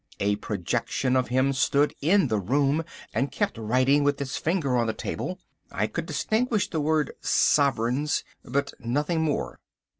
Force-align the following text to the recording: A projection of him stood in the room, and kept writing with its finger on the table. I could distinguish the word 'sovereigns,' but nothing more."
A 0.19 0.35
projection 0.37 1.15
of 1.15 1.27
him 1.27 1.53
stood 1.53 1.93
in 2.01 2.27
the 2.27 2.39
room, 2.39 2.83
and 3.13 3.31
kept 3.31 3.55
writing 3.55 4.03
with 4.03 4.19
its 4.19 4.35
finger 4.35 4.75
on 4.75 4.87
the 4.87 4.93
table. 4.93 5.37
I 5.71 5.85
could 5.85 6.07
distinguish 6.07 6.67
the 6.67 6.81
word 6.81 7.11
'sovereigns,' 7.21 8.23
but 8.43 8.73
nothing 8.79 9.21
more." 9.21 9.59